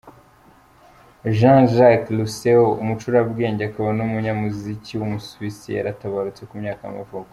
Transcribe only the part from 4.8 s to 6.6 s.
w’umusuwisi yaratabarutse, ku